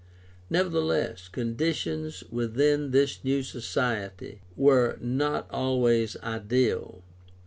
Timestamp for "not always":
4.99-6.17